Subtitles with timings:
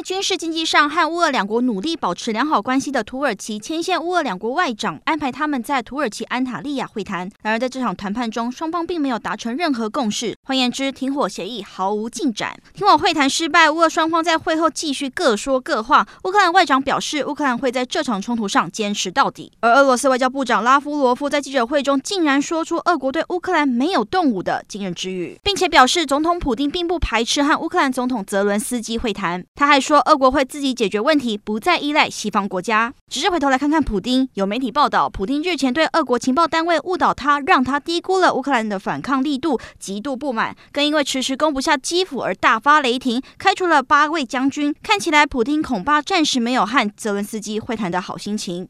[0.00, 7.30] 在军事经济上和乌俄两国努力保持良好关系的土耳其牵线乌俄两国外长，安排他们在土耳其安塔利亚会谈。
[7.42, 10.34] 然而，在这场谈判中，双方并没有达成任何共识。
[10.44, 12.58] 换言之，停火协议毫无进展。
[12.72, 16.08] 停火会谈失败，乌俄双方在会后继续各说各话。
[16.24, 19.52] 乌克兰外长表示，乌克兰会在这场冲突上坚持到底。
[19.60, 29.44] 而俄罗斯外交部长拉夫罗夫在记者会中竟然说出俄国对乌克兰没有动武的惊人之语，并且表示，总统普丁并不排斥和乌克兰总统泽伦斯基会谈。
[29.54, 32.94] 他还说，俄国会自己解决问题，不再依赖西方国家。
[33.08, 44.72] 只是回头来看看普丁，有媒体报道，普丁日前对俄国情报单位误导他，让他低估了乌克兰的反抗力度，极度不满，更因为迟迟攻不下基辅而大发雷霆，开除了八位将军。
[44.80, 48.68] 看起来，普丁恐怕暂时没有和泽伦斯基会谈的好心情。